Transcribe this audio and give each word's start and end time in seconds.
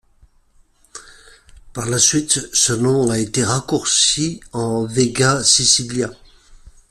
Par 1.73 1.85
la 1.87 1.99
suite 1.99 2.49
ce 2.53 2.73
nom 2.73 3.11
a 3.11 3.19
été 3.19 3.43
raccourci 3.43 4.39
en 4.51 4.87
Vega 4.87 5.43
Sicilia. 5.43 6.09